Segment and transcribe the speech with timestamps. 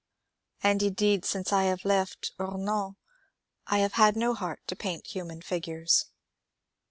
[0.63, 2.95] And indeed since I left Omans
[3.67, 6.07] I have had no heart to paint human figures."